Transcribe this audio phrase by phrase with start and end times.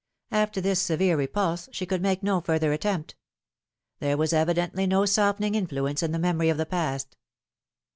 [0.31, 3.13] After this severe repulse she could make no further attempt.
[3.99, 7.15] There was evidently no softening influence in the memory of the past.